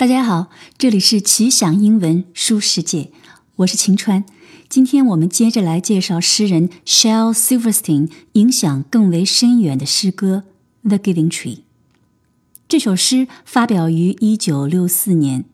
[0.00, 0.48] 大家好，
[0.78, 3.10] 这里是奇想英文书世界，
[3.56, 4.24] 我是晴川。
[4.66, 10.44] 今天我们接着来介绍诗人 Shel Silverstein 影响更为深远的诗歌
[10.88, 11.56] 《The Giving Tree》。
[12.66, 15.44] 这首诗发表于一九六四年，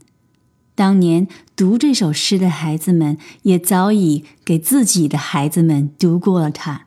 [0.77, 1.27] 当年
[1.57, 6.87] 读这首诗的孩子们也早已给自己的孩子们读过了它。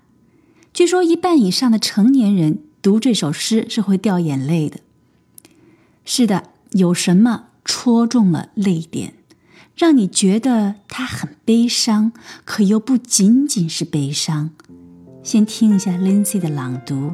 [0.73, 4.79] 据说一半以上的成年人读这首诗是会掉眼泪的。
[6.05, 7.47] 是的，有什么？
[7.68, 9.14] 戳中了泪点，
[9.76, 12.12] 让你觉得他很悲伤，
[12.44, 14.50] 可又不仅仅是悲伤。
[15.22, 17.12] 先听一下 Lindsay 的朗读。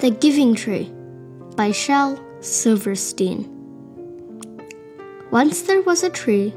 [0.00, 0.86] The Giving Tree
[1.56, 3.46] by Shel Silverstein.
[5.30, 6.52] Once there was a tree,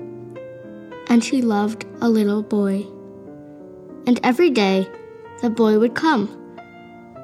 [1.07, 2.85] and she loved a little boy.
[4.05, 4.87] And every day
[5.41, 6.27] the boy would come,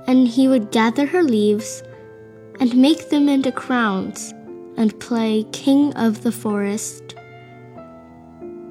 [0.08, 1.82] and he would gather her leaves
[2.60, 4.34] and make them into crowns
[4.77, 7.15] and play king of the forest.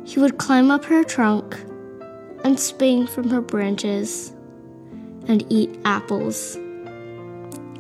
[0.04, 1.60] He would climb up her trunk
[2.44, 4.34] and swing from her branches
[5.28, 6.56] and eat apples.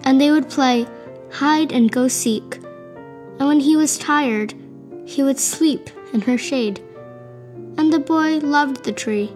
[0.03, 0.85] And they would play
[1.31, 2.57] hide and go seek,
[3.39, 4.53] and when he was tired,
[5.05, 6.79] he would sleep in her shade.
[7.77, 9.31] And the boy loved the tree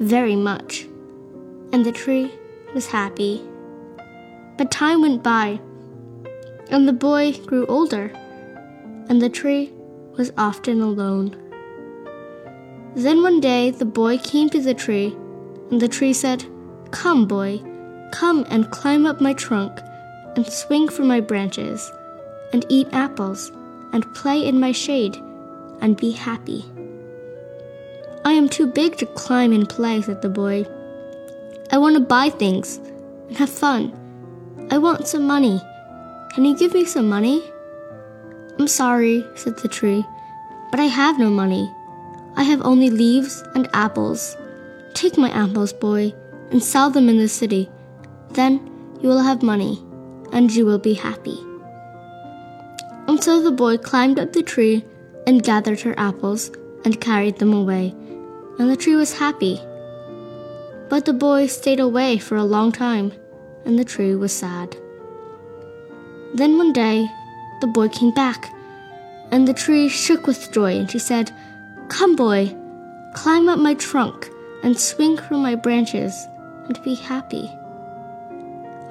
[0.00, 0.86] very much,
[1.72, 2.32] and the tree
[2.74, 3.42] was happy.
[4.56, 5.60] But time went by
[6.70, 8.12] and the boy grew older,
[9.08, 9.72] and the tree
[10.16, 11.36] was often alone.
[12.94, 15.16] Then one day the boy came to the tree,
[15.70, 16.44] and the tree said,
[16.90, 17.62] Come, boy,
[18.12, 19.78] come and climb up my trunk,
[20.36, 21.90] and swing from my branches,
[22.52, 23.50] and eat apples,
[23.92, 25.16] and play in my shade,
[25.80, 26.64] and be happy.
[28.24, 30.66] I am too big to climb and play, said the boy.
[31.72, 32.76] I want to buy things
[33.28, 33.96] and have fun.
[34.70, 35.60] I want some money
[36.34, 37.42] can you give me some money?
[38.58, 40.04] I'm sorry, said the tree,
[40.70, 41.72] but I have no money.
[42.36, 44.36] I have only leaves and apples.
[44.94, 46.14] Take my apples, boy,
[46.50, 47.68] and sell them in the city.
[48.30, 48.60] Then
[49.00, 49.82] you will have money,
[50.32, 51.38] and you will be happy.
[53.08, 54.84] And so the boy climbed up the tree
[55.26, 56.50] and gathered her apples
[56.84, 57.94] and carried them away,
[58.58, 59.60] and the tree was happy.
[60.88, 63.12] But the boy stayed away for a long time,
[63.64, 64.76] and the tree was sad.
[66.34, 67.10] Then one day,
[67.60, 68.52] the boy came back,
[69.30, 71.32] and the tree shook with joy, and she said,
[71.88, 72.54] Come, boy,
[73.14, 74.30] climb up my trunk
[74.62, 76.26] and swing from my branches
[76.66, 77.50] and be happy.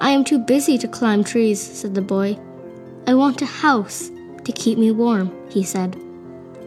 [0.00, 2.38] I am too busy to climb trees, said the boy.
[3.06, 4.10] I want a house
[4.44, 5.96] to keep me warm, he said.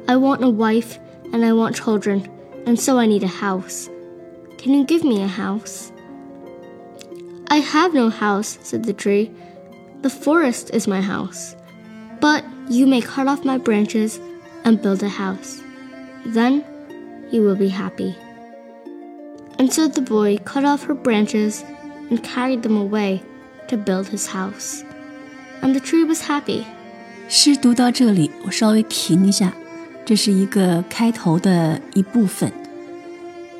[0.08, 1.00] I want a wife
[1.32, 2.30] and I want children,
[2.66, 3.90] and so I need a house.
[4.58, 5.92] Can you give me a house?
[7.48, 9.32] I have no house, said the tree.
[10.03, 11.57] The forest is my house.
[12.21, 14.21] But you may cut off my branches
[14.65, 15.63] and build a house.
[16.27, 16.65] Then
[17.31, 18.15] you will be happy.
[19.59, 21.65] And so the boy cut off her branches
[22.11, 23.23] and carried them away
[23.69, 24.85] to build his house.
[25.63, 26.65] And the tree was happy.
[27.29, 29.53] 诗读到这里，我稍微停一下，
[30.05, 32.51] 这是一个开头的一部分。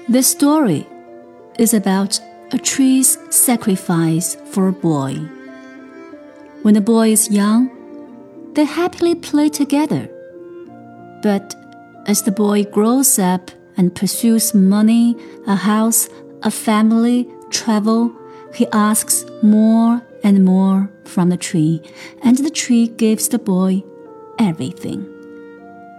[0.09, 0.87] The story
[1.59, 2.19] is about
[2.51, 5.19] a tree's sacrifice for a boy.
[6.63, 7.71] When the boy is young,
[8.55, 10.09] they happily play together.
[11.23, 11.55] But
[12.07, 16.09] as the boy grows up and pursues money, a house,
[16.43, 18.13] a family, travel,
[18.55, 21.81] he asks more and more from the tree,
[22.23, 23.83] and the tree gives the boy
[24.39, 25.05] everything.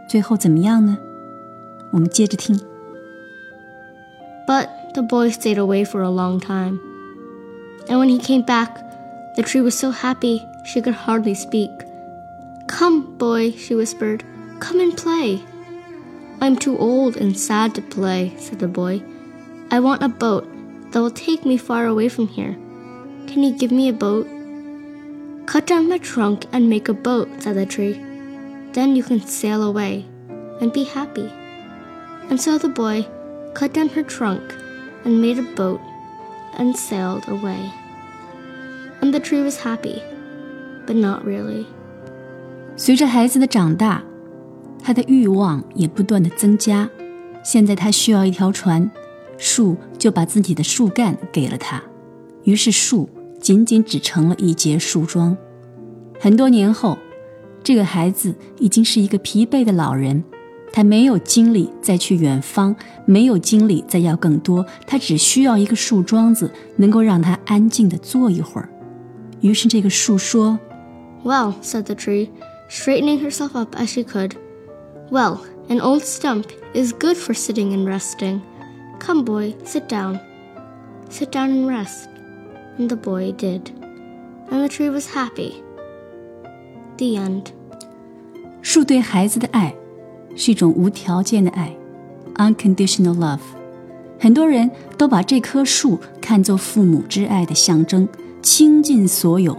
[0.10, 0.98] 最后怎么样呢？
[1.92, 2.60] 我们接着听。
[4.48, 6.80] But the boy stayed away for a long time.
[7.88, 8.70] And when he came back,
[9.37, 11.71] the tree was so happy she could hardly speak.
[12.67, 14.25] Come, boy, she whispered,
[14.61, 15.43] come and play.
[16.41, 19.03] I'm too old and sad to play, said the boy.
[19.71, 20.47] I want a boat
[20.93, 22.55] that will take me far away from here.
[23.27, 24.27] Can you give me a boat?
[25.47, 27.95] Cut down my trunk and make a boat, said the tree.
[28.73, 30.07] Then you can sail away
[30.61, 31.31] and be happy.
[32.31, 33.07] And so the boy
[33.55, 34.55] cut down her trunk
[35.05, 35.81] and made a boat
[36.55, 37.73] and sailed away.
[39.15, 40.01] The tree was happy
[40.89, 41.67] but not really.
[42.75, 44.03] 随着孩子的长大，
[44.83, 46.91] 他的欲望也不断的增加。
[47.45, 48.91] 现在他需要一条船，
[49.39, 51.81] 树就把自己的树干给了他，
[52.43, 53.09] 于是树
[53.41, 55.37] 仅仅只成了一节树桩。
[56.19, 56.99] 很多年后，
[57.63, 60.25] 这个孩子已经是一个疲惫的老人，
[60.73, 62.75] 他没有精力再去远方，
[63.07, 68.69] 没有精力再要更多，他只需要一个树桩子，能够让他安静的坐一会儿。
[69.44, 70.60] 于是这个树说。
[71.24, 72.30] well, said the tree,
[72.70, 74.36] straightening herself up as she could.
[75.12, 75.40] Well,
[75.70, 78.42] an old stump is good for sitting and resting.
[79.00, 80.20] Come, boy, sit down.
[81.10, 82.08] Sit down and rest.
[82.78, 83.72] And the boy did.
[84.50, 85.56] And the tree was happy.
[86.98, 87.48] The end.
[88.62, 89.74] 树对孩子的爱
[90.36, 91.76] 是一种无条件的爱，
[92.36, 93.40] unconditional love。
[94.20, 98.08] 很多人都把这棵树看作父母之爱的象征，
[98.45, 99.59] 倾尽所有。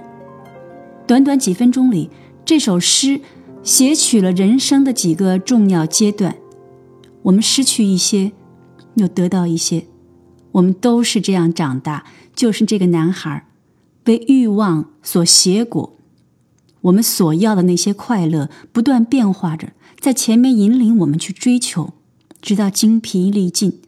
[1.08, 2.12] 短短几分钟里，
[2.46, 3.20] 这首诗
[3.64, 6.38] 写取了人生的几个重要阶段。
[7.24, 8.32] 我们失去一些，
[8.94, 9.88] 又得到一些。
[10.52, 12.06] 我们都是这样长大，
[12.36, 13.48] 就是这个男孩
[14.04, 15.98] 被欲望所挟裹。
[16.82, 21.94] 我们所要的那些快乐不断变化着，在前面引领我们去追求，
[22.40, 23.82] 直到精疲力尽，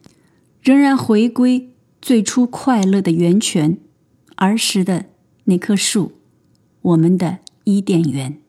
[0.63, 1.69] 仍然回归
[2.01, 3.77] 最初快乐的源泉——
[4.37, 5.05] 儿时的
[5.45, 6.13] 那棵树，
[6.81, 8.39] 我们的伊甸园。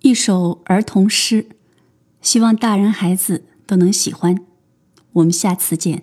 [0.00, 1.46] 一首儿童诗，
[2.20, 4.44] 希望大人孩子都能喜欢。
[5.12, 6.02] 我们下次见。